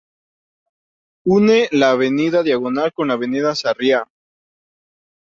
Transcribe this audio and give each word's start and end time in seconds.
Une 1.33 1.57
la 1.79 1.89
avenida 1.95 2.41
Diagonal 2.41 2.91
con 2.91 3.09
la 3.09 3.13
avenida 3.17 3.49
de 3.49 3.55
Sarriá. 3.59 4.01